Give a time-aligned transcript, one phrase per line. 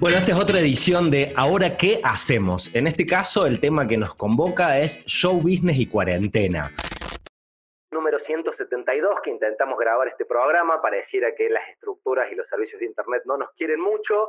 [0.00, 2.70] Bueno, esta es otra edición de Ahora qué hacemos.
[2.72, 6.72] En este caso, el tema que nos convoca es show business y cuarentena.
[9.10, 12.86] Número 172 que intentamos grabar este programa, pareciera que las estructuras y los servicios de
[12.86, 14.28] internet no nos quieren mucho.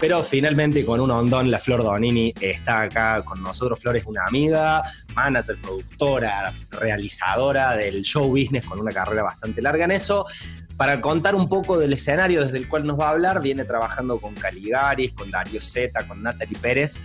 [0.00, 3.80] Pero finalmente con un hondón, la Flor Donini está acá con nosotros.
[3.80, 4.82] Flor es una amiga,
[5.14, 10.26] manager, productora, realizadora del show business con una carrera bastante larga en eso
[10.76, 14.18] para contar un poco del escenario desde el cual nos va a hablar, viene trabajando
[14.18, 16.98] con Caligaris, con Darío Zeta, con Natalie Pérez,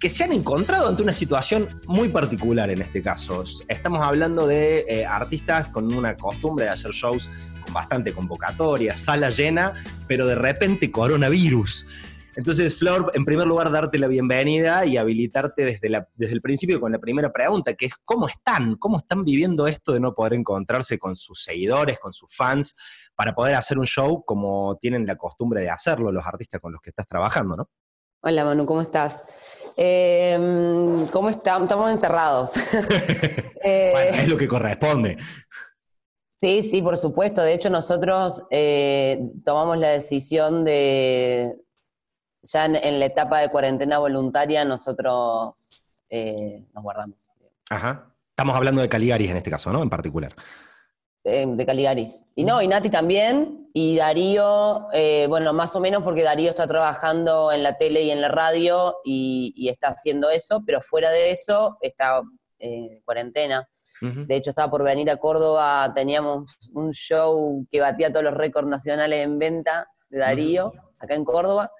[0.00, 3.44] que se han encontrado ante una situación muy particular en este caso.
[3.68, 7.28] Estamos hablando de eh, artistas con una costumbre de hacer shows
[7.62, 9.74] con bastante convocatoria, sala llena,
[10.08, 11.86] pero de repente coronavirus.
[12.34, 16.80] Entonces, Flor, en primer lugar, darte la bienvenida y habilitarte desde, la, desde el principio
[16.80, 18.76] con la primera pregunta, que es ¿cómo están?
[18.76, 22.74] ¿Cómo están viviendo esto de no poder encontrarse con sus seguidores, con sus fans,
[23.14, 26.80] para poder hacer un show como tienen la costumbre de hacerlo los artistas con los
[26.80, 27.68] que estás trabajando, ¿no?
[28.22, 29.24] Hola Manu, ¿cómo estás?
[29.82, 31.62] Em, ¿Cómo estamos?
[31.62, 32.52] Estamos encerrados.
[33.62, 35.18] Eh, bueno, es lo que corresponde.
[36.40, 37.42] Sí, sí, por supuesto.
[37.42, 41.60] De hecho, nosotros eh, tomamos la decisión de,
[42.40, 47.18] ya en, la etapa de cuarentena voluntaria, nosotros eh, nos guardamos.
[47.68, 48.14] Ajá.
[48.30, 49.82] Estamos hablando de Caligaris en este caso, ¿no?
[49.82, 50.34] En particular.
[51.22, 52.24] Eh, de Caligaris.
[52.34, 56.66] Y no, y Nati también, y Darío, eh, bueno, más o menos porque Darío está
[56.66, 61.30] trabajando en la tele y en la radio y, está haciendo eso, pero fuera de
[61.30, 62.22] eso está
[62.58, 63.68] en cuarentena.
[64.00, 68.66] De hecho, estaba por venir a Córdoba, teníamos un show que batía todos los récords
[68.66, 71.70] nacionales en venta de Darío, acá en Córdoba.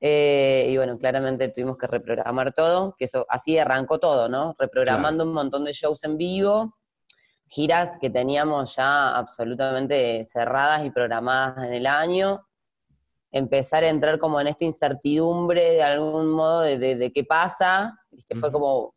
[0.00, 4.54] Eh, y bueno, claramente tuvimos que reprogramar todo, que eso así arrancó todo, ¿no?
[4.56, 6.77] Reprogramando un montón de shows en vivo,
[7.48, 12.46] giras que teníamos ya absolutamente cerradas y programadas en el año,
[13.30, 17.98] empezar a entrar como en esta incertidumbre de algún modo de, qué pasa,
[18.38, 18.94] fue como,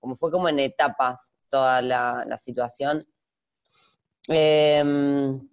[0.00, 3.06] como fue como en etapas toda la, situación.
[4.28, 5.48] Em,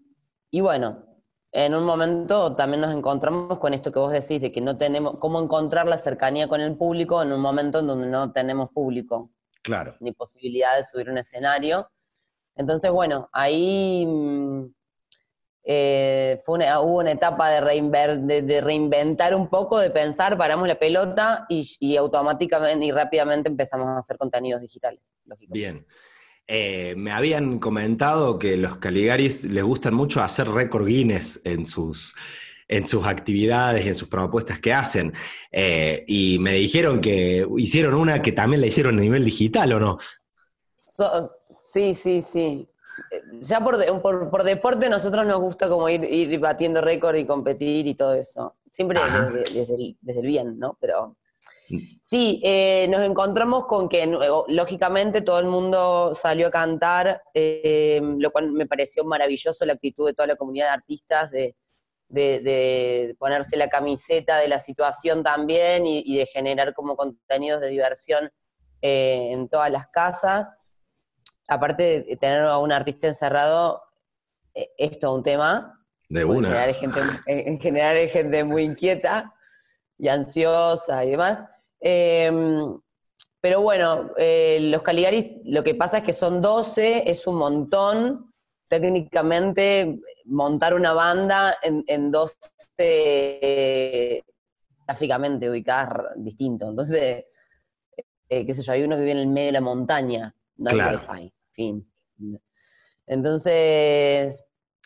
[0.50, 1.06] y bueno,
[1.51, 5.18] en un momento también nos encontramos con esto que vos decís, de que no tenemos,
[5.19, 9.31] cómo encontrar la cercanía con el público en un momento en donde no tenemos público.
[9.62, 9.96] Claro.
[10.00, 11.91] Ni posibilidad de subir un escenario.
[12.56, 14.66] Entonces, bueno, ahí mm,
[15.63, 21.45] eh, fue hubo una etapa de, de, reinventar un poco, de pensar, paramos la pelota
[21.50, 25.01] y, y automáticamente y rápidamente empezamos a hacer contenidos digitales.
[25.50, 25.85] Bien.
[26.47, 32.13] Eh, me habían comentado que los Caligaris les gustan mucho hacer récord Guinness en sus,
[32.68, 35.13] en sus actividades y en sus propuestas que hacen.
[35.51, 39.79] Eh, y me dijeron que hicieron una que también la hicieron a nivel digital, ¿o
[39.79, 39.97] no?
[41.74, 42.68] Sí, sí, sí.
[43.42, 47.96] Ya por, por, deporte nosotros nos gusta como ir, ir batiendo récord y competir y
[47.96, 48.56] todo eso.
[48.72, 49.00] Siempre
[49.34, 50.78] desde, desde, el, bien, ¿no?
[50.80, 51.18] Pero
[52.04, 54.06] Sí, eh, nos encontramos con que,
[54.48, 60.08] lógicamente, todo el mundo salió a cantar, eh, lo cual me pareció maravilloso la actitud
[60.08, 61.56] de toda la comunidad de artistas de,
[63.18, 68.30] ponerse la camiseta de la situación también y, de generar como contenidos de diversión
[68.81, 70.52] eh, en todas las casas.
[71.51, 73.84] Aparte de tener a un artista encerrado,
[74.53, 75.78] es todo un tema.
[76.07, 76.38] De una.
[76.38, 79.34] En general, gente, en general hay gente muy inquieta
[79.97, 81.44] y ansiosa y demás.
[81.81, 82.79] Em,
[83.41, 88.33] pero bueno, eh, los Caligaris, lo que pasa es que son 12, es un montón.
[88.69, 92.38] Técnicamente, montar una banda en, en 12
[92.78, 94.23] eh,
[94.88, 96.69] gráficamente ubicadas distinto.
[96.69, 97.25] Entonces,
[98.29, 100.69] eh, qué sé yo, hay uno que vive en el medio de la montaña, no
[100.69, 101.01] hay claro.
[101.09, 101.88] wifi, fin.
[103.07, 104.44] Entonces,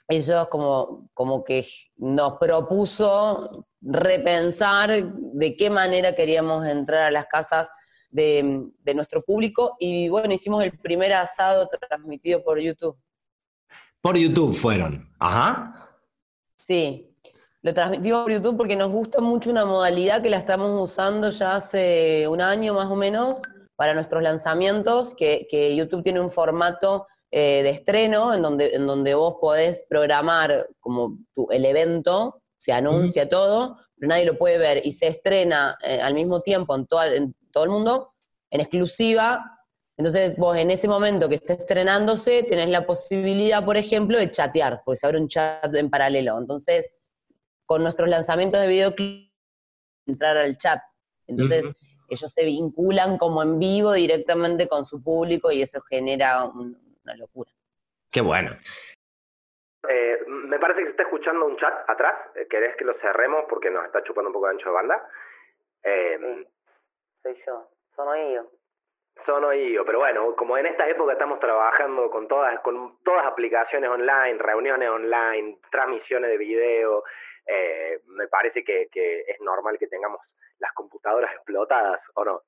[0.07, 1.67] ellos como, como que
[1.97, 7.69] nos propuso repensar de qué manera queríamos entrar a las casas
[8.09, 12.97] de, nuestro público y bueno, hicimos el primer asado transmitido por YouTube.
[14.01, 15.99] Por YouTube fueron, ajá.
[16.57, 17.15] Sí,
[17.61, 21.55] lo transmitimos por YouTube porque nos gusta mucho una modalidad que la estamos usando ya
[21.55, 23.41] hace un año más o menos
[23.75, 29.15] para nuestros lanzamientos, que, YouTube tiene un formato eh, de estreno en donde, en donde
[29.15, 34.81] vos podés programar como tu, el evento se anuncia todo, pero nadie lo puede ver
[34.85, 38.13] y se estrena eh, al mismo tiempo en, en todo el mundo,
[38.49, 39.59] en exclusiva.
[39.97, 44.81] Entonces vos en ese momento que está estrenándose tenés la posibilidad, por ejemplo, de chatear,
[44.83, 46.37] porque se abre un chat en paralelo.
[46.37, 46.89] Entonces,
[47.65, 49.31] con nuestros lanzamientos de videoclip,
[50.07, 50.81] entrar al chat.
[51.27, 51.65] Entonces,
[52.09, 57.51] ellos se vinculan como en vivo directamente con su público y eso genera una locura.
[58.11, 58.51] Qué bueno.
[59.89, 62.15] Eh, me parece que se está escuchando un chat atrás.
[62.35, 65.09] Eh, ¿Querés que lo cerremos porque nos está chupando un poco de ancho de banda?
[65.83, 66.45] Eh,
[67.25, 68.51] Soy yo, soy yo.
[69.25, 73.89] Sono yo, pero bueno, como en esta época estamos trabajando con todas, con todas aplicaciones
[73.89, 77.03] online, reuniones online, transmisiones de video,
[77.47, 80.19] eh, me parece que, que es normal que tengamos
[80.59, 82.41] las computadoras explotadas, ¿o no?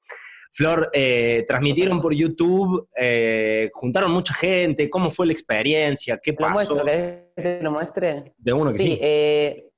[0.51, 6.18] Flor, eh, transmitieron por YouTube, eh, juntaron mucha gente, ¿cómo fue la experiencia?
[6.21, 6.48] ¿Qué pasó?
[6.48, 6.86] ¿Lo muestro?
[6.86, 8.33] ¿Querés que te lo muestre?
[8.38, 8.83] De uno que sí.
[8.83, 9.69] Sí, eh,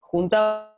[0.00, 0.74] juntamos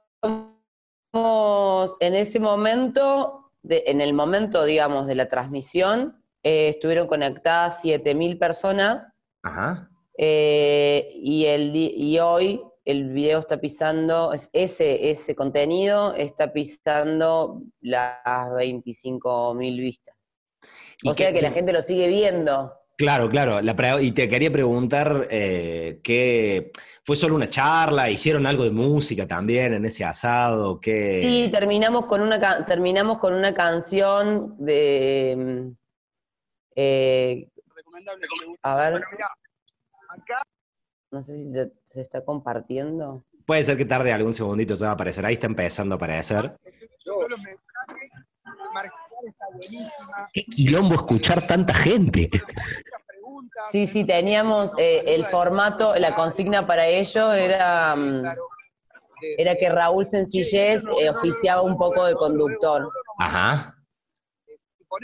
[2.01, 8.39] en ese momento, de- en el momento, digamos, de la transmisión, eh, estuvieron conectadas 7.000
[8.39, 9.13] personas
[9.43, 9.91] Ajá.
[10.17, 17.63] eh, y, el, y hoy el video está pisando, es- ese, ese contenido está pisando
[17.81, 20.15] las 25.000 vistas.
[21.03, 22.75] ¿Y O sea que la gente lo sigue viendo.
[23.01, 23.63] Claro, claro.
[23.63, 26.71] La y te quería preguntar, eh, ¿qué,
[27.03, 28.11] ¿fue solo una charla?
[28.11, 30.79] ¿Hicieron algo de música también en ese asado?
[30.79, 31.19] ¿Qué...
[31.19, 35.77] Sí, terminamos con una terminamos con una canción de mm,
[36.77, 39.29] eh, recomendable que a ver, Bueno, mirá,
[40.09, 40.43] acá
[41.11, 43.25] no sé si se, se está compartiendo.
[43.47, 45.27] Puede ser que tarde algún segundito, ya va a aparecer.
[45.27, 46.57] Ahí está empezando a aparecer.
[49.53, 50.29] buenísima.
[50.33, 52.31] Qué quilombo escuchar tanta gente.
[53.71, 58.25] Sí, sí, teníamos eh, el formato, la consigna para ello era mm,
[59.37, 62.91] era que Raúl Sencillez eh, oficiaba un poco de conductor.
[63.19, 63.77] Ajá.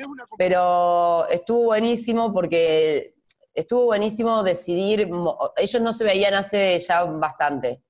[0.08, 3.14] Una Pero estuvo buenísimo porque
[3.56, 5.11] estuvo buenísimo decidir,
[5.56, 7.82] ellos no se veían hace ya bastante.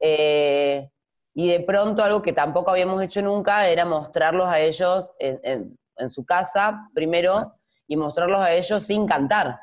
[0.00, 0.88] Eh,
[1.34, 5.78] y de pronto algo que tampoco habíamos hecho nunca era mostrarlos a ellos en, en-
[5.96, 7.54] en su casa primero
[7.88, 9.58] y mostrarlos a ellos sin cantar.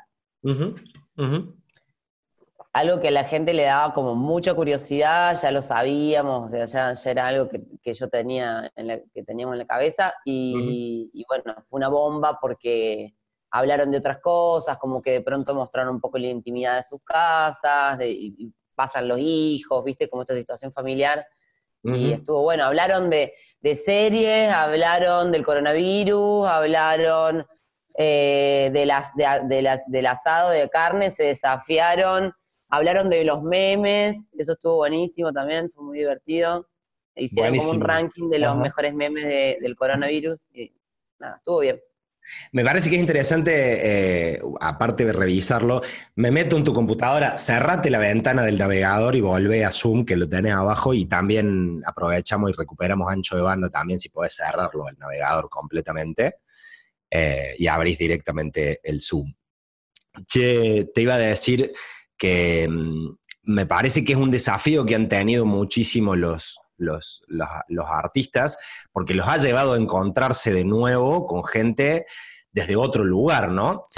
[2.72, 6.66] Algo que a la gente le daba como mucha curiosidad, ya lo sabíamos, o sea,
[6.66, 10.12] ya, ya era algo que, que yo tenía, en la- que teníamos en la cabeza
[10.26, 13.14] y, y bueno, fue una bomba porque
[13.58, 17.02] hablaron de otras cosas, como que de pronto mostraron un poco la intimidad de sus
[17.02, 21.26] casas, de- y, pasan los hijos, viste, como esta situación familiar.
[21.82, 27.46] Y estuvo bueno, hablaron de, de series, hablaron del coronavirus, hablaron
[27.96, 32.34] eh, de las, de, de las, del asado de carne, se desafiaron,
[32.68, 36.68] hablaron de los memes, eso estuvo buenísimo también, fue muy divertido.
[37.14, 38.60] Hicieron como un ranking de los Ajá.
[38.60, 40.72] mejores memes de- del coronavirus y
[41.18, 41.80] nada, estuvo bien.
[42.52, 43.52] Me parece que es interesante,
[44.34, 45.82] eh, aparte de revisarlo,
[46.16, 50.16] me meto en tu computadora, cerrate la ventana del navegador y volvé a Zoom, que
[50.16, 54.88] lo tenés abajo, y también aprovechamos y recuperamos ancho de banda también, si podés cerrarlo
[54.88, 56.36] el navegador completamente,
[57.10, 59.32] eh, y abrís directamente el Zoom.
[60.26, 61.72] Che, te iba a decir
[62.16, 67.48] que mm, me parece que es un desafío que han tenido muchísimo los, los, los,
[67.68, 72.06] los artistas, porque los ha llevado a encontrarse de nuevo con gente
[72.52, 73.88] desde otro lugar, ¿no?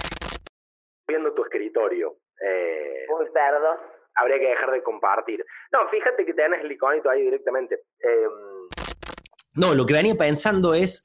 [1.07, 3.77] Viendo tu escritorio, eh, Uy, perdón.
[4.15, 5.45] habría que dejar de compartir.
[5.73, 7.83] No, fíjate que tenés el iconito ahí directamente.
[8.01, 8.69] Em,
[9.55, 11.05] No, lo que venía pensando es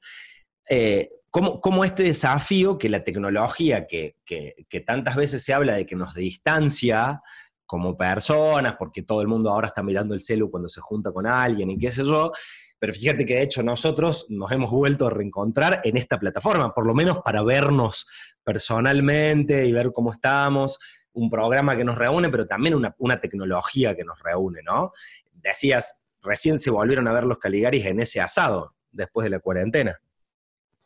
[0.68, 5.74] eh, cómo, cómo este desafío, que la tecnología que, que- que tantas veces se habla
[5.74, 7.20] de que nos distancia
[7.66, 11.26] como personas, porque todo el mundo ahora está mirando el celu cuando se junta con
[11.26, 12.32] alguien y qué sé yo,
[12.78, 16.86] pero fíjate que de hecho nosotros nos hemos vuelto a reencontrar en esta plataforma, por
[16.86, 18.06] lo menos para vernos
[18.42, 20.78] personalmente y ver cómo estamos,
[21.12, 24.92] un programa que nos reúne, pero también una, una tecnología que nos reúne, ¿no?
[25.32, 30.00] Decías, recién se volvieron a ver los Caligaris en ese asado, después de la cuarentena.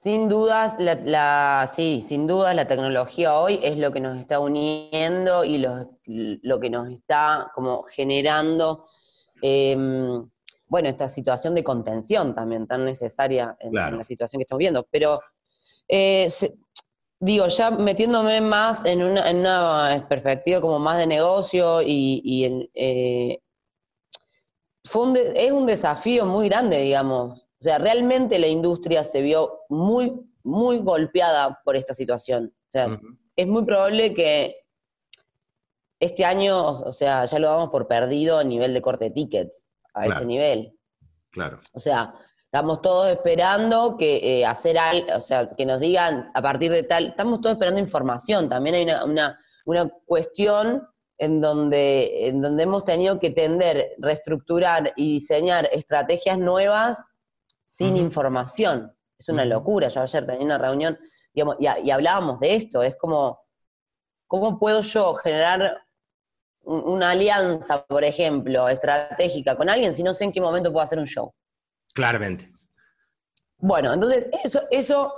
[0.01, 4.39] Sin dudas, la, la- sí, sin dudas la tecnología hoy es lo que nos está
[4.39, 8.87] uniendo y lo, lo que nos está como generando,
[9.43, 10.25] em,
[10.69, 13.95] bueno, esta situación de contención también tan necesaria en, Claro.
[13.95, 14.87] en la situación que estamos viendo.
[14.89, 15.19] Pero,
[15.89, 16.55] eh, se-
[17.19, 22.45] digo, ya metiéndome más en una, en una perspectiva como más de negocio y, y
[22.45, 23.41] en, eh,
[24.85, 27.48] fue un de- es un desafío muy grande, digamos.
[27.61, 30.13] O sea, realmente la industria se vio muy,
[30.45, 32.55] muy golpeada por esta situación.
[32.69, 33.01] O sea,
[33.35, 34.57] es muy probable que
[36.01, 39.67] este año, o sea, ya lo vamos por perdido a nivel de corte de tickets,
[39.95, 40.17] a Claro.
[40.17, 40.79] ese nivel.
[41.31, 41.59] Claro.
[41.73, 46.41] O sea, estamos todos esperando que eh, hacer algo, o sea, que nos digan a
[46.43, 48.49] partir de tal, estamos todos esperando información.
[48.49, 50.87] También hay una, una, una cuestión
[51.19, 57.05] en donde, en donde hemos tenido que tender, reestructurar y diseñar estrategias nuevas
[57.69, 58.97] sin información.
[59.19, 59.89] Es una locura.
[59.89, 60.99] Yo ayer tenía una reunión
[61.35, 62.83] digamos, y, y hablábamos de esto.
[62.83, 63.41] Es como,
[64.27, 65.83] ¿cómo puedo yo generar
[66.63, 70.83] un- una alianza, por ejemplo, estratégica con alguien si no sé en qué momento puedo
[70.83, 71.33] hacer un show?
[71.95, 72.51] Claramente.
[73.59, 75.15] Bueno, entonces eso, eso,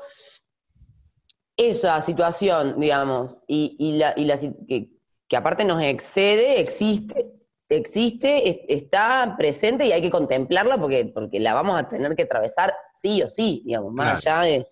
[1.57, 4.90] esa situación, digamos, y, y la, y la si- que,
[5.28, 7.33] que aparte nos excede, existe,
[7.71, 12.25] existe, es- está presente y hay que contemplarla porque, porque la vamos a tener que
[12.25, 14.67] atravesar sí o sí, digamos, más allá de,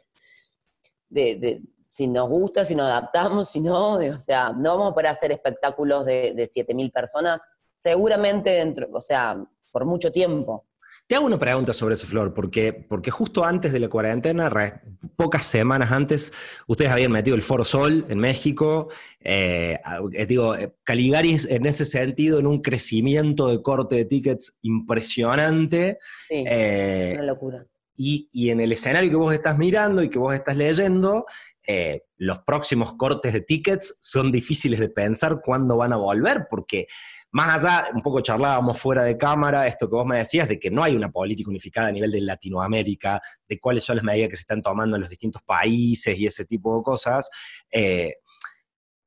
[1.09, 4.90] de, de si nos gusta, si nos adaptamos, si no, de- o sea, no vamos
[4.93, 7.40] a poder hacer espectáculos de, de 7.000 personas,
[7.78, 10.67] seguramente dentro, o sea, por mucho tiempo.
[11.08, 14.82] Te hago una pregunta sobre eso, Flor, porque, porque justo antes de la cuarentena, re-
[15.16, 16.30] pocas semanas antes,
[16.66, 18.88] ustedes habían metido el Foro Sol en México.
[19.20, 19.78] eh,
[20.12, 25.98] eh, digo, eh, Caligaris en ese sentido, en un crecimiento de corte de tickets impresionante.
[26.28, 27.66] Sí, eh, una locura.
[27.96, 31.24] y, y en el escenario que vos estás mirando y que vos estás leyendo,
[31.66, 36.86] eh, los próximos cortes de tickets son difíciles de pensar cuándo van a volver, porque
[37.30, 40.70] más allá, un poco charlábamos fuera de cámara, esto que vos me decías, de que
[40.70, 44.37] no hay una política unificada a nivel de Latinoamérica, de cuáles son las medidas que
[44.37, 47.30] se están tomando en los distintos países y ese tipo de cosas.
[47.70, 48.14] eh,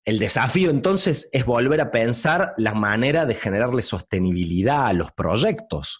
[0.03, 5.99] el desafío entonces es volver a pensar la manera de generarle sostenibilidad a los proyectos.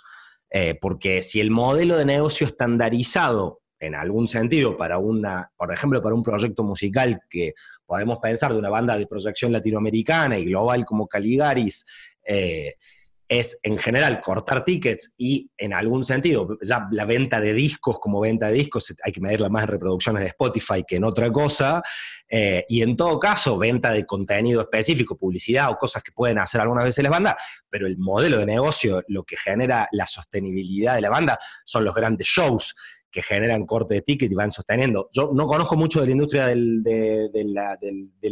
[0.50, 6.02] Eh, porque si el modelo de negocio estandarizado en algún sentido para una, por ejemplo,
[6.02, 7.54] para un proyecto musical que
[7.86, 11.86] podemos pensar de una banda de proyección latinoamericana y global como Caligaris,
[12.26, 12.76] eh,
[13.32, 18.20] es en general cortar tickets y en algún sentido, ya la venta de discos como
[18.20, 21.82] venta de discos, hay que medirla más en reproducciones de Spotify que en otra cosa,
[22.28, 26.60] eh, y en todo caso, venta de contenido específico, publicidad o cosas que pueden hacer
[26.60, 27.36] algunas veces las bandas,
[27.70, 31.96] pero el modelo de negocio, lo que genera la sostenibilidad de la banda, son los
[31.96, 32.76] grandes shows
[33.12, 35.10] que generan corte de ticket y van sosteniendo.
[35.12, 36.82] Yo no conozco mucho de la industria del,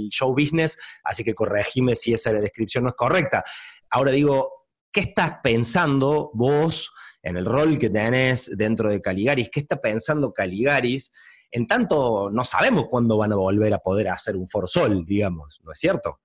[0.10, 3.44] show business, así que corregime si esa descripción no es correcta.
[3.90, 9.50] Ahora digo, ¿qué estás pensando vos en el rol que tenés dentro de Caligaris?
[9.50, 11.12] ¿Qué está pensando Caligaris?
[11.52, 15.72] En tanto, no sabemos cuándo van a volver a poder hacer un Forzol, digamos, ¿no
[15.72, 16.22] es cierto?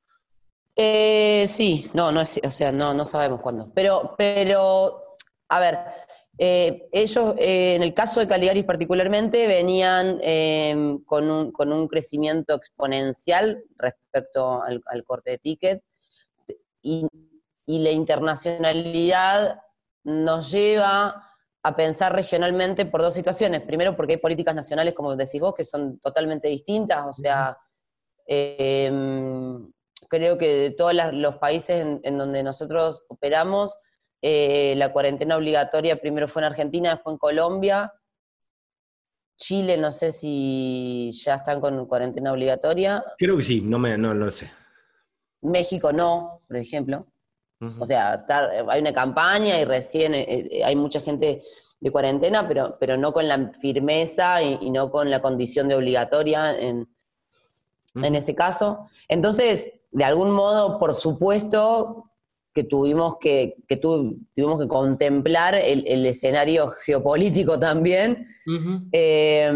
[0.76, 3.73] Eh, sí, no, no es, o sea, no, no sabemos cuándo.
[3.75, 5.16] Pero, pero,
[5.49, 5.78] a ver,
[6.37, 11.87] eh, ellos, eh, en el caso de Caligaris particularmente, venían eh, con, un, con un
[11.87, 15.83] crecimiento exponencial respecto al, corte de ticket
[16.83, 17.07] y,
[17.67, 19.59] la internacionalidad
[20.03, 21.31] nos lleva
[21.62, 23.62] a pensar regionalmente por dos situaciones.
[23.62, 27.57] Primero, porque hay políticas nacionales, como decís vos, que son totalmente distintas, o sea,
[28.26, 28.93] eh,
[30.11, 33.79] creo que de todos los países en donde nosotros operamos,
[34.26, 37.93] eh, la cuarentena obligatoria primero fue en Argentina, después en Colombia.
[39.37, 43.04] Chile, no sé si ya están con cuarentena obligatoria.
[43.19, 44.50] Creo que sí, no, me, no, no lo sé.
[45.43, 47.07] México no, por ejemplo.
[47.78, 48.25] O sea,
[48.69, 51.43] hay una campaña y recién eh, eh, hay mucha gente
[51.81, 55.75] de cuarentena, pero, pero no con la firmeza y, y no con la condición de
[55.75, 56.88] obligatoria en,
[58.02, 58.88] en ese caso.
[59.07, 62.11] Entonces, de algún modo, por supuesto
[62.54, 68.26] que tuvimos que, que tu- tuvimos que contemplar el, el escenario geopolítico también,
[68.92, 69.52] eh,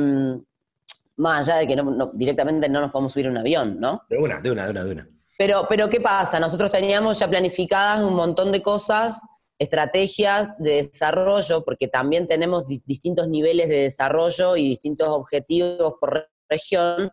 [1.16, 4.02] más allá de que no- no- directamente no nos podemos subir a un avión, ¿no?
[4.10, 5.08] De una, de una, de una, de una.
[5.38, 6.40] Pero, pero ¿qué pasa?
[6.40, 9.20] Nosotros teníamos ya planificadas un montón de cosas,
[9.60, 16.14] estrategias de desarrollo, porque también tenemos di- distintos niveles de desarrollo y distintos objetivos por
[16.14, 17.12] re- región,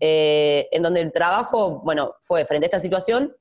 [0.00, 3.34] eh, en donde el trabajo, bueno, fue frente a esta situación,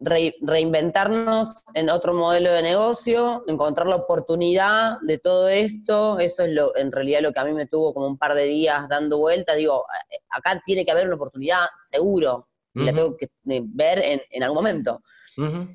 [0.00, 6.52] re- reinventarnos en otro modelo de negocio, encontrar la oportunidad de todo esto, eso es
[6.52, 9.18] lo, en realidad lo que a mí me tuvo como un par de días dando
[9.18, 9.84] vuelta, digo,
[10.30, 11.60] acá tiene que haber una oportunidad
[11.90, 15.02] seguro, y la tengo que eh, ver en, en algún momento.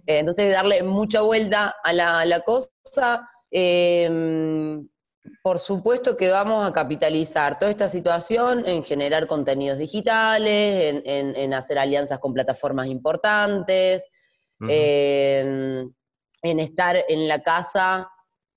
[0.06, 3.28] Eh, entonces, darle mucha vuelta a la, a la cosa.
[3.50, 4.08] eh,
[5.44, 11.36] por supuesto que vamos a capitalizar toda esta situación en generar contenidos digitales, en, en-
[11.36, 14.04] en hacer alianzas con plataformas importantes,
[16.44, 18.10] en estar en la casa,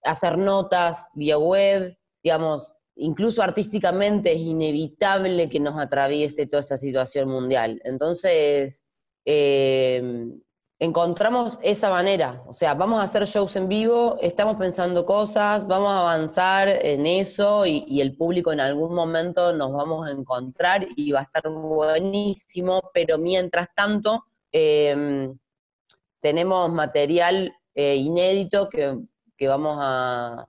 [0.03, 7.29] hacer notas vía web, digamos, incluso artísticamente es inevitable que nos atraviese toda esta situación
[7.29, 7.81] mundial.
[7.85, 8.85] Entonces,
[9.25, 10.03] eh,
[10.79, 15.89] encontramos esa manera, o sea, vamos a hacer shows en vivo, estamos pensando cosas, vamos
[15.91, 20.87] a avanzar en eso y, y el público en algún momento nos vamos a encontrar
[20.97, 25.31] y va a estar buenísimo, pero mientras tanto eh,
[26.21, 28.99] tenemos material eh, inédito que,
[29.37, 30.49] que vamos a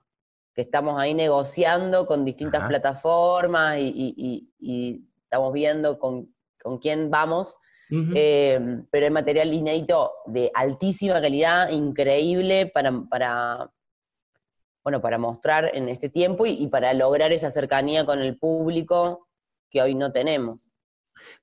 [0.54, 2.68] que estamos ahí negociando con distintas Ajá.
[2.68, 7.58] plataformas y, y- y- y estamos viendo con, con quién vamos
[7.90, 13.72] eh, pero es material inédito de altísima calidad, increíble para, para,
[14.82, 19.28] bueno, para mostrar en este tiempo y, para lograr esa cercanía con el público
[19.70, 20.70] que hoy no tenemos.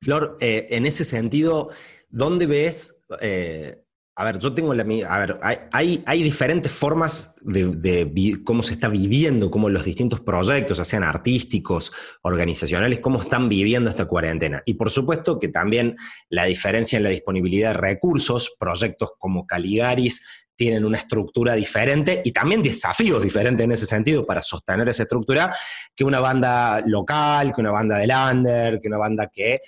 [0.01, 1.69] Flor, eh, en ese sentido,
[2.09, 3.82] ¿dónde ves eh,
[4.15, 4.83] a ver, yo tengo la...
[5.07, 5.37] A ver,
[5.71, 11.03] hay, hay diferentes formas de, cómo se está viviendo, cómo los distintos proyectos, ya sean
[11.03, 11.91] artísticos,
[12.21, 14.61] organizacionales, cómo están viviendo esta cuarentena.
[14.65, 15.95] Y por supuesto que también
[16.29, 22.31] la diferencia en la disponibilidad de recursos, proyectos como Caligaris tienen una estructura diferente y
[22.31, 25.55] también desafíos diferentes en ese sentido para sostener esa estructura
[25.95, 29.61] que una banda local, que una banda de lander, que una banda que,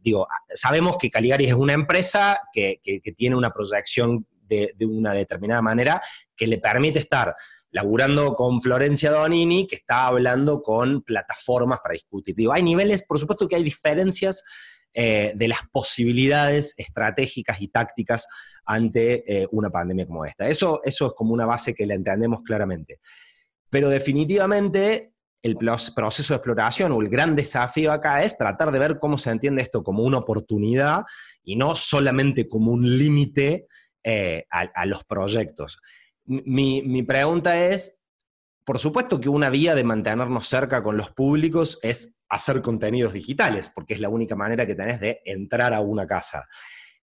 [0.00, 2.80] digo, sabemos que Caligari es una empresa que,
[3.16, 6.00] tiene una proyección de, una determinada manera
[6.34, 7.34] que le permite estar
[7.70, 12.34] laburando con Florencia Donini, que está hablando con plataformas para discutir.
[12.34, 14.42] Digo, hay niveles, por supuesto que hay diferencias
[14.94, 18.26] eh, de las posibilidades estratégicas y tácticas
[18.64, 20.48] ante eh, una pandemia como esta.
[20.48, 23.00] Eso, eso es como una base que la entendemos claramente.
[23.68, 25.12] Pero definitivamente
[25.42, 29.30] el proceso de exploración o el gran desafío acá es tratar de ver cómo se
[29.30, 31.04] entiende esto como una oportunidad
[31.44, 33.66] y no solamente como un límite
[34.02, 35.78] eh, a, los proyectos.
[36.24, 38.00] Mi, mi pregunta es,
[38.64, 43.70] por supuesto que una vía de mantenernos cerca con los públicos es hacer contenidos digitales,
[43.74, 46.46] porque es la única manera que tenés de entrar a una casa.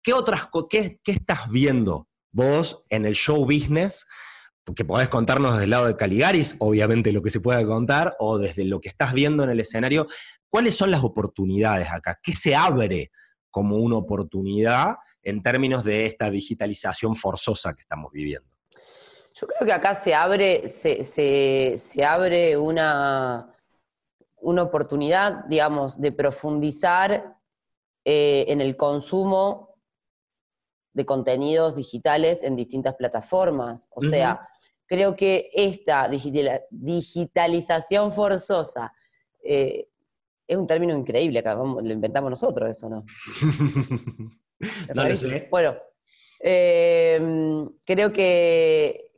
[0.02, 4.06] ¿Qué otras qué, qué estás viendo vos en el show business?
[4.74, 8.36] Que podés contarnos desde el lado de Caligaris, obviamente lo que se puede contar, o
[8.36, 10.06] desde lo que estás viendo en el escenario.
[10.48, 12.18] ¿Cuáles son las oportunidades acá?
[12.22, 13.10] ¿Qué se abre
[13.50, 18.48] como una oportunidad en términos de esta digitalización forzosa que estamos viviendo?
[19.34, 23.55] Yo creo que acá se abre, se, se abre una,
[24.46, 27.36] una oportunidad, digamos, de profundizar
[28.04, 29.74] eh, en el consumo
[30.92, 33.88] de contenidos digitales en distintas plataformas.
[33.90, 34.46] O sea,
[34.86, 36.08] creo que esta
[36.70, 38.92] digitalización forzosa
[39.42, 39.88] eh,
[40.46, 43.04] es un término increíble, lo inventamos nosotros eso, ¿no?
[44.94, 45.48] no lo sé.
[45.50, 45.76] Bueno,
[46.38, 49.10] eh, creo que,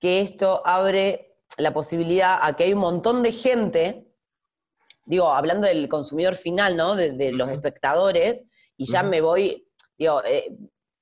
[0.00, 4.09] que esto abre la posibilidad a que hay un montón de gente
[5.04, 6.96] digo, hablando del consumidor final, ¿no?
[6.96, 9.66] De, los espectadores, y ya me voy,
[9.98, 10.56] digo, eh,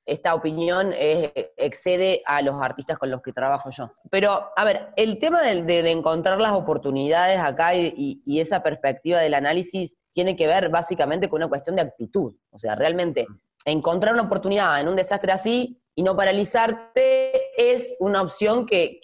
[0.09, 3.93] esta opinión excede a los artistas con los que trabajo yo.
[4.11, 9.97] Pero, a ver, el tema de, encontrar las oportunidades acá y, esa perspectiva del análisis
[10.15, 12.35] tiene que ver básicamente con una cuestión de actitud.
[12.51, 13.27] O sea, realmente
[13.67, 19.01] encontrar una oportunidad en un desastre así y no paralizarte es una opción que,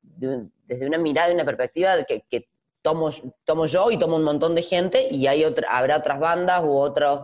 [0.00, 2.48] desde una mirada y una perspectiva que, que
[2.82, 3.10] tomo,
[3.44, 6.76] tomo yo y tomo un montón de gente y hay otra, habrá otras bandas u
[6.76, 7.22] otros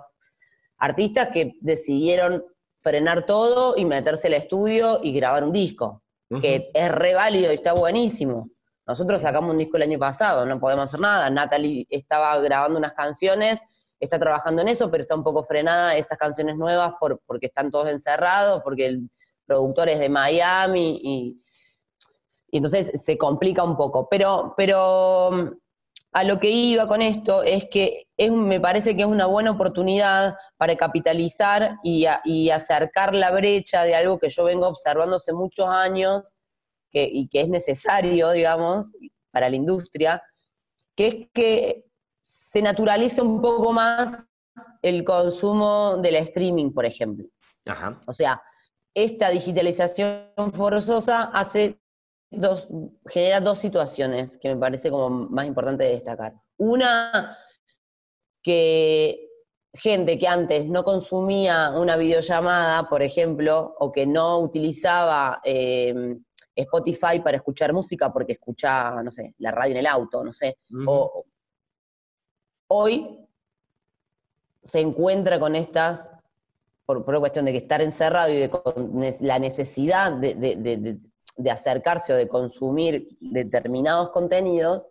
[0.79, 2.45] artistas que decidieron
[2.79, 6.03] frenar todo y meterse al estudio y grabar un disco,
[6.41, 8.49] que es re válido y está buenísimo.
[8.87, 11.29] Nosotros sacamos un disco el año pasado, no podemos hacer nada.
[11.29, 13.61] Natalie estaba grabando unas canciones,
[14.01, 17.71] está trabajando en eso, pero está un poco frenada esas canciones nuevas por, porque están
[17.71, 19.11] todos encerrados, porque el
[19.45, 21.43] productor es de Miami y,
[22.51, 24.09] y entonces se complica un poco.
[24.09, 25.59] Pero, pero
[26.13, 29.51] a lo que iba con esto es que es, me parece que es una buena
[29.51, 32.07] oportunidad para capitalizar y,
[32.51, 36.35] acercar la brecha de algo que yo vengo observando hace muchos años
[36.93, 38.93] y que es necesario, digamos,
[39.31, 40.23] para la industria,
[40.97, 41.85] que es que
[42.23, 44.27] se naturalice un poco más
[44.83, 47.27] el consumo del streaming, por ejemplo.
[48.07, 48.43] O sea,
[48.95, 51.79] esta digitalización forzosa hace
[52.31, 52.69] dos,
[53.07, 56.35] genera dos situaciones que me parece como más importante de destacar.
[56.57, 57.37] Una,
[58.43, 59.29] que
[59.73, 66.23] gente que antes no consumía una videollamada, por ejemplo, o que no utilizaba em,
[66.55, 70.59] Spotify para escuchar música porque escucha, no sé, la radio en el auto, no sé,
[70.87, 71.25] o,
[72.69, 73.19] hoy
[74.63, 76.11] se encuentra con estas,
[76.85, 80.99] por, por cuestión de que estar encerrado y de la necesidad de, de
[81.51, 84.91] acercarse o de consumir determinados contenidos,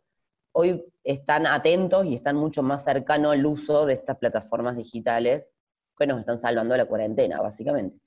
[0.53, 5.51] hoy están atentos y están mucho más cercanos al uso de estas plataformas digitales
[5.97, 7.97] que nos están salvando de la cuarentena, básicamente.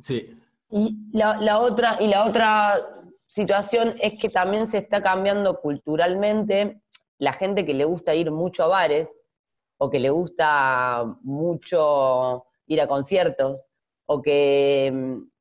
[0.00, 0.38] Sí.
[0.70, 2.74] Y la, otra, y la otra
[3.28, 6.82] situación es que también se está cambiando culturalmente
[7.18, 9.14] la gente que le gusta ir mucho a bares
[9.78, 13.66] o que le gusta mucho ir a conciertos
[14.06, 15.31] o que mm,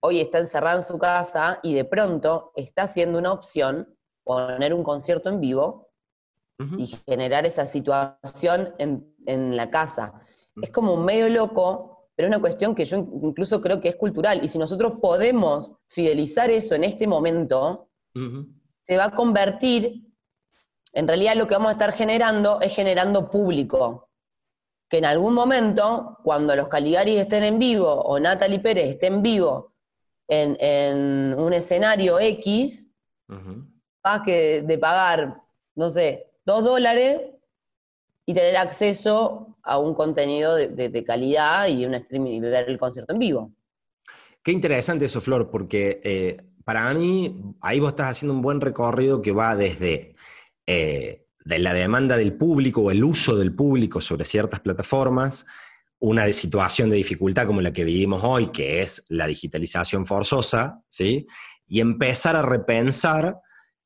[0.00, 4.82] hoy está encerrada en su casa y de pronto está haciendo una opción poner un
[4.82, 5.88] concierto en vivo
[6.76, 10.12] y generar esa situación en, la casa.
[10.60, 14.44] Es como medio loco, pero es una cuestión que yo incluso creo que es cultural.
[14.44, 17.88] Y si nosotros podemos fidelizar eso en este momento,
[18.82, 20.06] se va a convertir,
[20.92, 24.10] en realidad lo que vamos a estar generando es generando público.
[24.88, 29.22] Que en algún momento, cuando los Caligaris estén en vivo o Natalie Pérez esté en
[29.22, 29.69] vivo
[30.30, 32.90] en, un escenario X,
[34.02, 35.42] más que de pagar,
[35.74, 37.32] no sé, dos dólares
[38.24, 43.12] y tener acceso a un contenido de, calidad y un streaming y ver el concierto
[43.12, 43.52] en vivo.
[44.42, 49.20] Qué interesante eso, Flor, porque eh, para mí ahí vos estás haciendo un buen recorrido
[49.20, 50.14] que va desde
[50.66, 55.46] eh, de la demanda del público o el uso del público sobre ciertas plataformas,
[56.00, 61.26] una situación de dificultad como la que vivimos hoy, que es la digitalización forzosa, ¿sí?
[61.66, 63.38] y empezar a repensar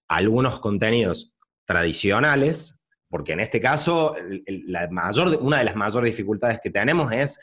[0.09, 1.35] algunos contenidos
[1.67, 4.15] tradicionales, porque en este caso
[4.47, 7.39] la mayor, una de las mayores dificultades que tenemos es,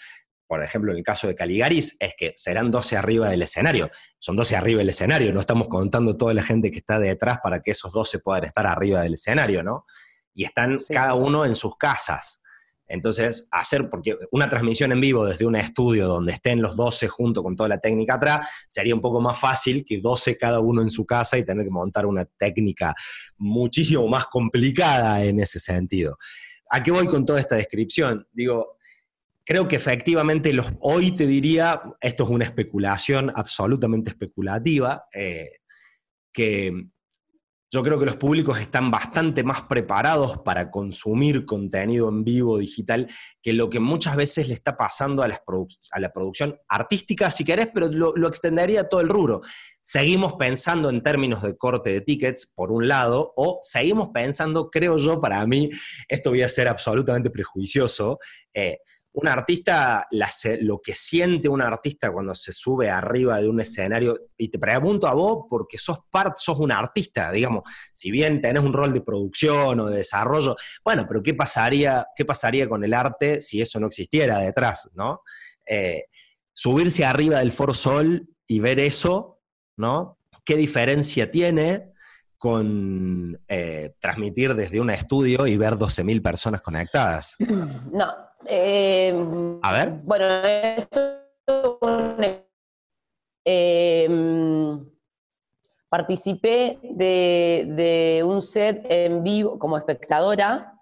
[0.47, 3.89] por ejemplo, en el caso de Caligaris, es que serán 12 arriba del escenario.
[4.19, 7.61] Son 12 arriba del escenario, no estamos contando toda la gente que está detrás para
[7.61, 9.85] que esos 12 puedan estar arriba del escenario, ¿no?
[10.33, 12.40] Y están cada uno en sus casas.
[12.91, 17.41] Entonces, hacer, porque una transmisión en vivo desde un estudio donde estén los 12 junto
[17.41, 20.89] con toda la técnica atrás, sería un poco más fácil que 12 cada uno en
[20.89, 22.93] su casa y tener que montar una técnica
[23.37, 26.17] muchísimo más complicada en ese sentido.
[26.69, 28.27] ¿A qué voy con toda esta descripción?
[28.33, 28.77] Digo,
[29.45, 35.49] creo que efectivamente los, hoy te diría, esto es una especulación absolutamente especulativa, eh,
[36.33, 36.73] que
[37.73, 43.07] yo creo que los públicos están bastante más preparados para consumir contenido en vivo digital
[43.41, 47.87] que lo que muchas veces le está pasando a, la producción artística, si querés, pero
[47.87, 49.39] lo, extendería a todo el rubro.
[49.81, 54.97] Seguimos pensando en términos de corte de tickets, por un lado, o seguimos pensando, creo
[54.97, 55.69] yo, para mí,
[56.09, 58.19] esto voy a ser absolutamente prejuicioso,
[58.53, 58.79] eh,
[59.13, 60.07] un artista,
[60.61, 65.07] lo que siente un artista cuando se sube arriba de un escenario, y te pregunto
[65.07, 69.01] a vos porque sos parte, sos un artista, digamos, si bien tenés un rol de
[69.01, 73.79] producción o de desarrollo, bueno, pero ¿qué pasaría, qué pasaría con el arte si eso
[73.79, 75.21] no existiera detrás, ¿no?
[75.65, 76.05] Eh,
[76.53, 79.41] subirse arriba del Foro Sol y ver eso,
[79.75, 80.19] ¿no?
[80.45, 81.91] ¿Qué diferencia tiene
[82.37, 87.35] con eh, transmitir desde un estudio y ver 12.000 personas conectadas?
[87.91, 89.91] No, eh, a ver.
[90.03, 91.21] Bueno, esto
[93.43, 94.07] eh,
[95.89, 100.79] participé de, un set en vivo como espectadora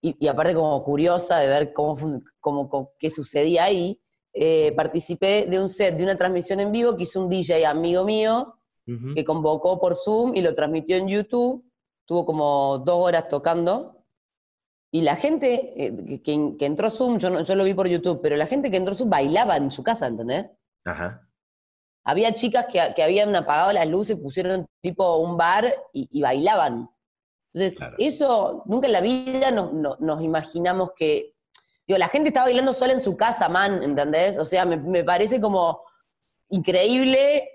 [0.00, 1.96] y, aparte como curiosa de ver cómo,
[2.40, 4.00] cómo, qué sucedía ahí.
[4.32, 8.04] Eh, participé de un set, de una transmisión en vivo que hizo un DJ amigo
[8.04, 8.52] mío
[9.16, 11.64] que convocó por Zoom y lo transmitió en YouTube.
[12.04, 13.95] Tuvo como dos horas tocando
[14.90, 18.46] y la gente eh, que, entró Zoom, yo, yo lo vi por YouTube, pero la
[18.46, 20.50] gente que entró Zoom bailaba en su casa, ¿entendés?
[20.84, 21.26] Ajá.
[22.04, 26.88] Había chicas que, habían apagado las luces, pusieron tipo un bar y, bailaban.
[27.52, 31.34] Entonces, eso nunca en la vida nos, imaginamos que.
[31.84, 34.38] Digo, la gente estaba bailando sola en su casa, man, ¿entendés?
[34.38, 35.82] O sea, me, parece como
[36.48, 37.48] increíble,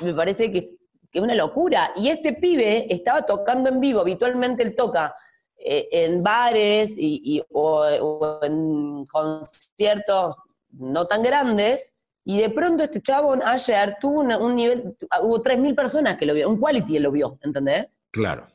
[0.00, 0.78] me parece que,
[1.10, 1.92] que es una locura.
[1.96, 5.14] Y este pibe estaba tocando en vivo, habitualmente él toca
[5.58, 10.36] eh, en bares y, o, en conciertos
[10.70, 11.94] no tan grandes,
[12.24, 16.52] y de pronto este chabón ayer tuvo un nivel, hubo 3.000 personas que lo vieron,
[16.52, 17.98] un quality lo vio, ¿entendés?
[18.10, 18.46] Claro.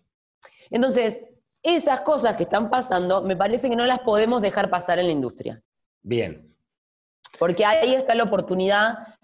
[0.70, 1.22] Entonces,
[1.62, 5.12] esas cosas que están pasando, me parece que no las podemos dejar pasar en la
[5.12, 5.62] industria.
[6.02, 6.56] Bien.
[7.40, 9.18] Porque ahí está la oportunidad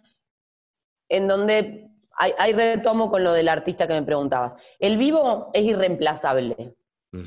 [1.10, 4.56] en donde hay, hay, retomo con lo del artista que me preguntabas.
[4.80, 6.76] El vivo es irreemplazable.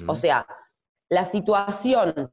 [0.07, 0.47] O sea,
[1.11, 2.33] la situación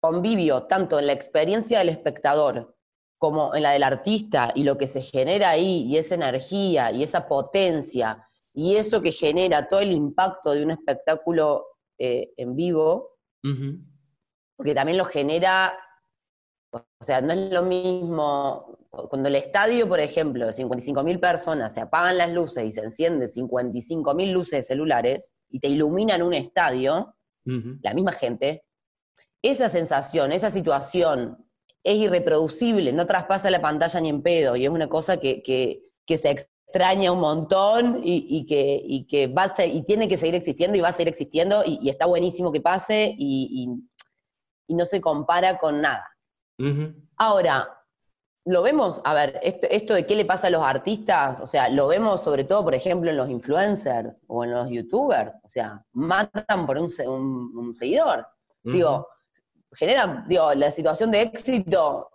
[0.00, 2.76] convivio tanto en la experiencia del espectador
[3.18, 7.02] como en la del artista y lo que se genera ahí y esa energía y
[7.02, 11.66] esa potencia y eso que genera todo el impacto de un espectáculo
[11.98, 13.16] eh, en vivo,
[14.56, 15.78] porque también lo genera,
[16.72, 21.80] o sea, no es lo mismo, cuando el estadio, por ejemplo, de 55.000 personas, se
[21.80, 27.94] apagan las luces y se encienden 55.000 luces celulares y te iluminan un estadio, la
[27.94, 28.64] misma gente,
[29.42, 31.46] esa sensación, esa situación
[31.82, 35.42] es irreproducible, no traspasa la pantalla ni en pedo, y es una cosa que,
[36.06, 40.88] se extraña un montón y, que, que va y tiene que seguir existiendo y va
[40.88, 43.68] a seguir existiendo, y, está buenísimo que pase y,
[44.68, 46.06] no se compara con nada.
[47.16, 47.77] Ahora,
[48.48, 51.86] lo vemos, a ver, esto, de qué le pasa a los artistas, o sea, lo
[51.86, 56.66] vemos sobre todo, por ejemplo, en los influencers o en los youtubers, o sea, matan
[56.66, 58.26] por un, seguidor.
[58.62, 59.06] Digo,
[59.72, 62.08] genera, digo, la situación de éxito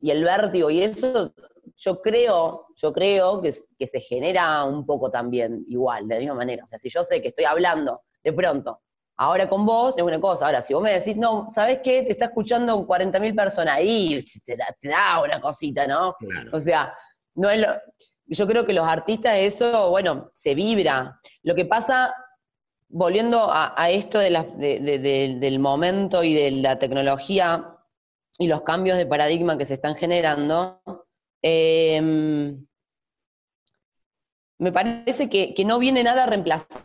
[0.00, 1.32] y el vértigo y eso,
[1.76, 6.34] yo creo, yo creo que, que se genera un poco también igual, de la misma
[6.34, 6.64] manera.
[6.64, 8.80] O sea, si yo sé que estoy hablando de pronto,
[9.20, 12.02] ahora con vos es una cosa, ahora si vos me decís, no, ¿sabés qué?
[12.02, 16.14] Te está escuchando 40.000 personas, ahí te da, te da una cosita, ¿no?
[16.18, 16.50] Claro.
[16.54, 16.92] O sea,
[17.34, 17.68] no es lo,
[18.26, 21.20] yo creo que los artistas eso, bueno, se vibra.
[21.42, 22.14] Lo que pasa,
[22.88, 27.76] volviendo a, a esto de la- de- de- de- del momento y de la tecnología
[28.38, 30.80] y los cambios de paradigma que se están generando,
[31.42, 32.00] eh,
[34.58, 36.84] me parece que, que no viene nada a reemplazar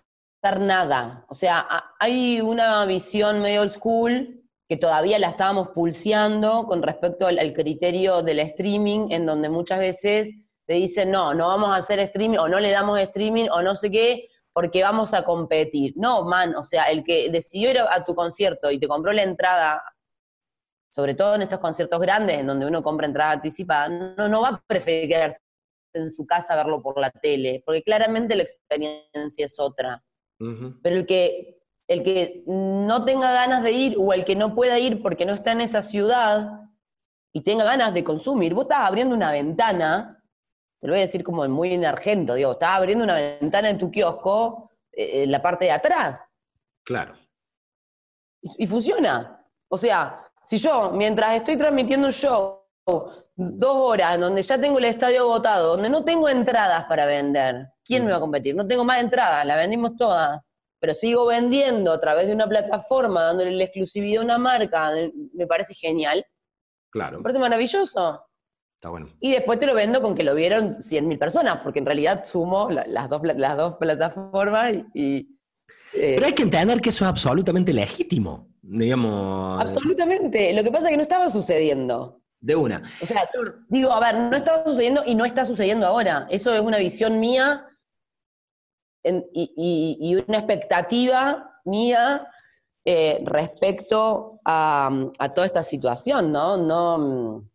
[0.53, 1.25] nada.
[1.29, 1.67] O sea,
[1.99, 8.21] hay una visión medio old school que todavía la estábamos pulseando con respecto al, criterio
[8.21, 10.31] del streaming, en donde muchas veces
[10.65, 13.75] te dicen, no, no vamos a hacer streaming, o no le damos streaming, o no
[13.75, 15.93] sé qué, porque vamos a competir.
[15.95, 19.21] No, man, o sea, el que decidió ir a tu concierto y te compró la
[19.21, 19.84] entrada,
[20.91, 24.49] sobre todo en estos conciertos grandes, en donde uno compra entrada anticipada, no, no va
[24.49, 25.39] a preferir quedarse
[25.93, 30.03] en su casa a verlo por la tele, porque claramente la experiencia es otra.
[30.38, 34.78] Pero el que, el que no tenga ganas de ir o el que no pueda
[34.80, 36.62] ir porque no está en esa ciudad
[37.34, 40.21] y tenga ganas de consumir, vos estás abriendo una ventana,
[40.82, 43.78] te lo voy a decir como muy en argento, digo, estás abriendo una ventana en
[43.78, 46.24] tu kiosco eh, en la parte de atrás
[46.84, 47.17] Claro.
[48.41, 49.43] y, y funciona.
[49.69, 52.62] O sea, si yo, mientras estoy transmitiendo un show,
[53.36, 58.06] dos horas, donde ya tengo el estadio agotado, donde no tengo entradas para vender, ¿quién
[58.06, 58.56] me va a competir?
[58.56, 60.41] No tengo más entradas, las vendimos todas.
[60.80, 64.91] Pero sigo vendiendo a través de una plataforma, dándole la exclusividad a una marca,
[65.34, 66.24] me parece genial,
[66.91, 67.17] Claro.
[67.17, 68.26] me parece maravilloso.
[68.78, 69.08] Está bueno.
[69.19, 72.69] Y después te lo vendo con que lo vieron 100.000 personas, porque en realidad sumo
[72.69, 74.86] la- las, dos, las dos plataformas y...
[74.93, 75.17] y,
[75.93, 78.50] eh, Pero hay que entender que eso es absolutamente legítimo.
[78.62, 79.60] Digamos.
[79.62, 80.52] absolutamente.
[80.54, 82.21] Lo que pasa es que no estaba sucediendo.
[82.45, 82.79] De una.
[83.01, 83.27] O sea,
[83.69, 86.27] digo, a ver, no estaba sucediendo y no está sucediendo ahora.
[86.29, 87.67] Eso es una visión mía
[89.03, 92.27] en- y, y- y una expectativa mía
[92.86, 96.55] eh, respecto a, a toda esta situación, ¿no?
[96.58, 97.49] No, mm,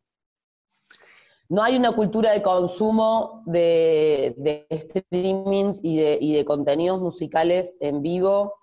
[1.51, 7.77] no hay una cultura de consumo de, de streamings y de, y de contenidos musicales
[7.79, 8.57] en vivo.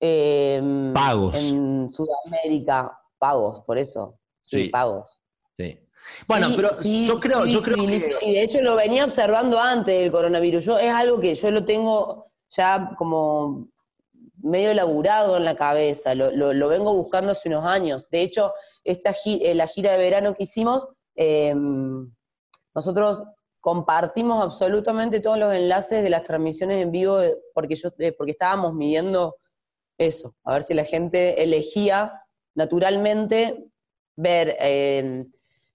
[0.00, 0.60] eh,
[0.92, 1.34] Pagos.
[1.50, 4.18] En Sudamérica, pagos, por eso.
[4.42, 4.68] Sí, Sí.
[4.68, 5.18] pagos.
[5.58, 5.78] Sí.
[6.26, 8.16] Bueno, Sí, pero sí, yo creo, yo creo que.
[8.22, 10.64] Y de hecho lo venía observando antes del coronavirus.
[10.64, 13.68] Yo, es algo que yo lo tengo ya como
[14.42, 16.14] medio elaborado en la cabeza.
[16.16, 18.08] Lo, lo- lo vengo buscando hace unos años.
[18.10, 21.54] De hecho, esta gi- eh, la gira de verano que hicimos, eh,
[22.74, 23.22] nosotros
[23.60, 28.32] compartimos absolutamente todos los enlaces de las transmisiones en vivo eh, porque, yo, eh, porque
[28.32, 29.36] estábamos midiendo
[29.98, 32.12] eso, a ver si la gente elegía
[32.56, 33.64] naturalmente
[34.16, 35.24] ver eh,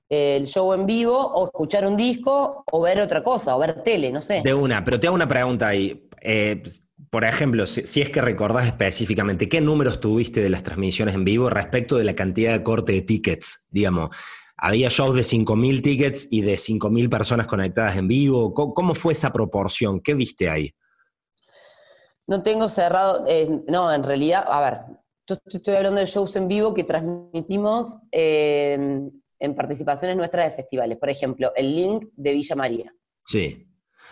[0.09, 4.11] el show en vivo o escuchar un disco o ver otra cosa, o ver tele,
[4.11, 4.41] no sé.
[4.43, 6.07] De una, pero te hago una pregunta ahí.
[6.21, 6.63] Eh,
[7.09, 11.23] por ejemplo, si, si es que recordás específicamente, ¿qué números tuviste de las transmisiones en
[11.25, 13.67] vivo respecto de la cantidad de corte de tickets?
[13.71, 14.09] Digamos,
[14.57, 18.53] ¿había shows de 5.000 tickets y de 5.000 personas conectadas en vivo?
[18.53, 19.99] ¿Cómo, cómo fue esa proporción?
[20.01, 20.73] ¿Qué viste ahí?
[22.25, 24.79] No tengo cerrado, eh, no, en realidad, a ver,
[25.27, 28.99] yo estoy- estoy hablando de shows en vivo que transmitimos eh,
[29.39, 30.97] en participaciones nuestras de festivales.
[30.97, 32.93] Por ejemplo, el link de Villa María.
[33.23, 33.67] Sí.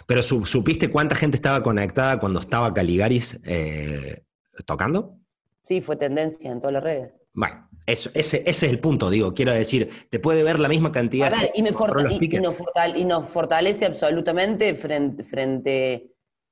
[0.06, 4.24] Pero su- ¿supiste cuánta gente estaba conectada cuando estaba Caligaris eh,
[4.66, 5.18] tocando?
[5.62, 7.14] Sí, fue tendencia en todas las redes.
[7.34, 9.34] Bueno, eso, ese, ese es el punto, digo.
[9.34, 12.58] Quiero decir, te puede ver la misma cantidad ver, y, me y- y nos
[12.96, 16.12] y nos fortalece absolutamente frente, frente,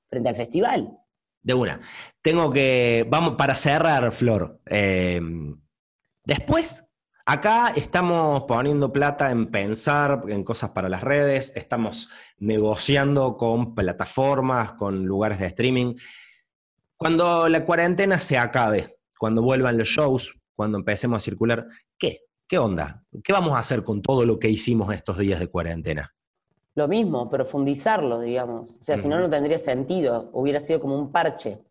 [0.10, 0.98] frente al festival.
[1.42, 1.80] De una.
[2.22, 3.06] Tengo que.
[3.10, 4.62] Vamos, para cerrar, Flor.
[4.66, 5.22] eh,
[6.26, 6.88] después,
[7.26, 14.74] acá estamos poniendo plata en pensar en cosas para las redes, estamos negociando con plataformas,
[14.74, 15.96] con lugares de streaming.
[16.98, 22.22] Cuando la cuarentena se acabe, cuando vuelvan los shows, cuando empecemos a circular, ¿qué?
[22.48, 23.04] ¿Qué onda?
[23.24, 26.14] ¿Qué vamos a hacer con todo lo que hicimos estos días de cuarentena?
[26.76, 28.72] Lo mismo, profundizarlo, digamos.
[28.72, 30.30] O sea, si no, no tendría sentido.
[30.34, 31.64] Hubiera sido como un parche.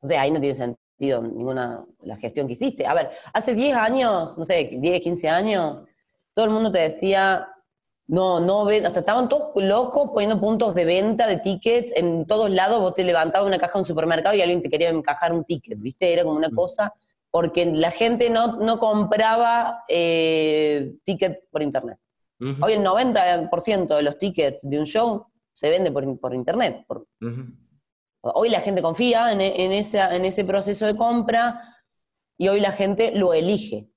[0.00, 2.86] O sea, ahí no tiene sentido ninguna la gestión que hiciste.
[2.86, 5.82] A ver, hace 10 años, no sé, 10, 15 años,
[6.34, 7.48] todo el mundo te decía,
[8.06, 12.80] no, no hasta estaban todos locos poniendo puntos de venta de tickets en todos lados,
[12.80, 15.78] vos te levantabas una caja en un supermercado y alguien te quería encajar un ticket,
[15.78, 16.12] ¿viste?
[16.12, 16.92] Era como una cosa,
[17.30, 21.98] porque la gente no, no compraba eh, ticket por internet.
[22.40, 27.04] Hoy el 90% de los tickets de un show se vende por, por internet, por.
[28.20, 31.60] Hoy la gente confía en, en esa- en ese proceso de compra
[32.36, 33.88] y hoy la gente lo elige.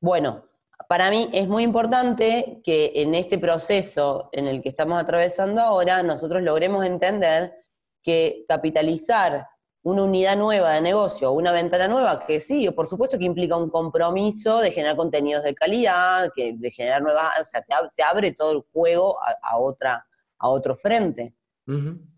[0.00, 0.44] Bueno,
[0.88, 6.02] para mí es muy importante que en este proceso en el que estamos atravesando ahora,
[6.02, 7.54] nosotros logremos entender
[8.02, 9.46] que capitalizar
[9.82, 13.70] una unidad nueva de negocio, una ventana nueva, que sí, por supuesto que implica un
[13.70, 18.52] compromiso de generar contenidos de calidad, que de generar nuevas, o sea, te, abre todo
[18.52, 20.06] el juego a, otra,
[20.38, 21.34] a otro frente.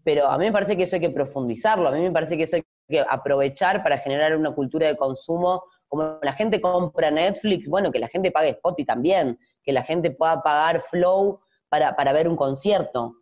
[0.04, 2.44] Pero a mí me parece que eso hay que profundizarlo, a mí me parece que
[2.44, 7.68] eso hay que aprovechar para generar una cultura de consumo, como la gente compra Netflix,
[7.68, 12.28] bueno, que la gente pague Spotify también, que la gente pueda pagar Flow para, ver
[12.28, 13.16] un concierto,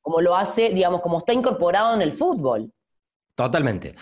[0.00, 2.72] como lo hace, digamos, como está incorporado en el fútbol.
[3.34, 3.96] Totalmente.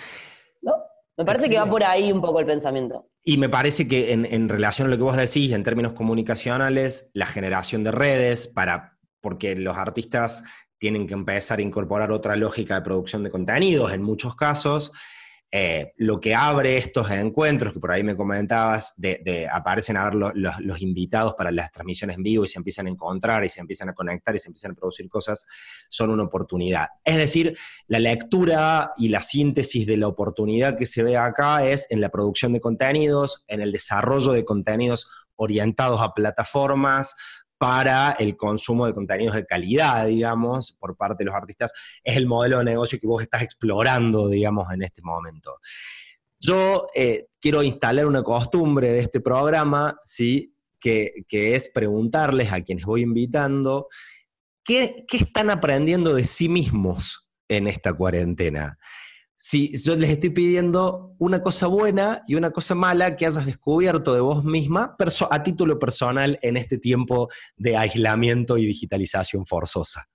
[0.61, 0.75] ¿No?
[1.17, 3.09] Me parece que va por ahí un poco el pensamiento.
[3.25, 7.27] Y me parece que en, relación a lo que vos decís, en términos comunicacionales, la
[7.27, 10.43] generación de redes, para, porque los artistas
[10.83, 14.91] tienen que empezar a incorporar otra lógica de producción de contenidos en muchos casos,
[15.53, 20.15] eh, lo que abre estos encuentros, que por ahí me comentabas, de, aparecen a ver
[20.35, 23.91] los, invitados para las transmisiones en vivo y se empiezan a encontrar y se empiezan
[23.91, 25.47] a conectar y se empiezan a producir cosas,
[25.89, 26.89] son una oportunidad.
[27.05, 31.87] Es decir, la lectura y la síntesis de la oportunidad que se ve acá es
[31.91, 37.15] en la producción de contenidos, en el desarrollo de contenidos orientados a plataformas,
[37.63, 41.73] para el consumo de contenidos de calidad, digamos, por parte de los artistas,
[42.03, 45.61] es el modelo de negocio que vos estás explorando, digamos, en este momento.
[46.41, 50.57] Yo eh, quiero instalar una costumbre de este programa, ¿sí?
[50.81, 53.87] Que, es preguntarles a quienes voy invitando,
[54.65, 58.77] ¿qué, ¿qué están aprendiendo de sí mismos en esta cuarentena?
[59.45, 64.15] Si yo les estoy pidiendo una cosa buena y una cosa mala que hayas descubierto
[64.15, 64.97] de vos misma
[65.31, 70.09] a título personal en este tiempo de aislamiento y digitalización forzosa.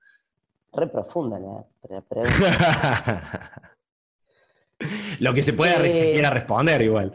[0.71, 3.51] Re profunda la pregunta.
[5.19, 7.11] Lo que se puede eh, quiera responder igual.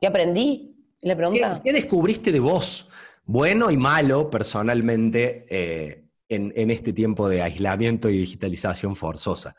[0.00, 0.74] ¿Qué aprendí?
[1.02, 1.62] ¿La pregunta?
[1.64, 2.88] ¿Qué, descubriste de vos,
[3.22, 9.54] bueno y malo, personalmente, eh, en este tiempo de aislamiento y digitalización forzosa?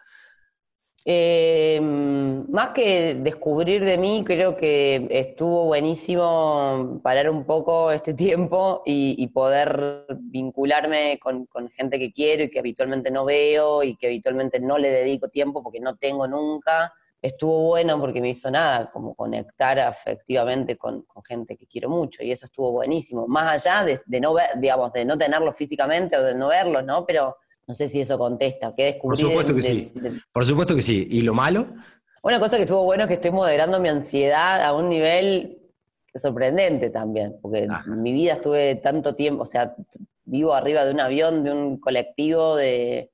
[1.08, 8.82] Eh, más que descubrir de mí, creo que estuvo buenísimo parar un poco este tiempo
[8.88, 14.60] y, poder vincularme con, gente que quiero y que habitualmente no veo y que habitualmente
[14.60, 16.92] no le dedico tiempo porque no tengo nunca.
[17.22, 22.32] Estuvo bueno porque me hizo nada, como conectar afectivamente con, gente que quiero mucho y
[22.32, 23.28] eso estuvo buenísimo.
[23.28, 26.84] Más allá de, de no ver, digamos, de no tenerlos físicamente o de no verlos,
[26.84, 27.06] ¿no?
[27.06, 27.36] Pero
[27.68, 28.74] no sé si eso contesta.
[28.76, 29.22] ¿Qué descubrí?
[29.22, 29.94] Por supuesto que sí.
[30.32, 31.08] Por supuesto que sí.
[31.10, 31.68] ¿Y lo malo?
[32.22, 35.60] Una cosa que estuvo bueno es que estoy moderando mi ansiedad a un nivel
[36.14, 39.76] sorprendente también, porque en mi vida estuve tanto tiempo, o sea,
[40.24, 43.12] vivo arriba de un avión, de un colectivo, de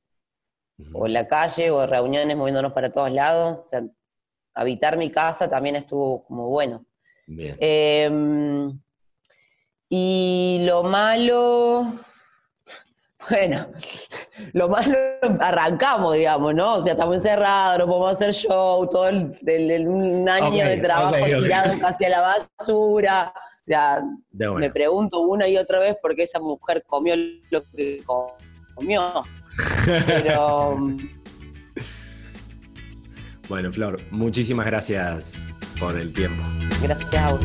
[0.93, 3.59] o en la calle, o reuniones moviéndonos para todos lados.
[3.59, 3.83] O sea,
[4.53, 6.85] habitar mi casa también estuvo como bueno.
[7.27, 7.55] Bien.
[7.59, 8.79] Em,
[9.89, 11.83] y lo malo,
[13.29, 13.67] bueno,
[14.53, 14.89] lo más
[15.39, 16.75] arrancamos, digamos, ¿no?
[16.75, 21.79] O sea, estamos encerrados, no podemos hacer show, todo el, un año de trabajo tirado
[21.79, 23.33] casi a la basura.
[23.35, 27.15] O sea, me pregunto una y otra vez por qué esa mujer comió
[27.49, 28.03] lo que
[28.75, 29.23] comió.
[30.07, 30.77] Pero.
[33.47, 36.41] Bueno, Flor, muchísimas gracias por el tiempo.
[36.81, 37.37] Gracias a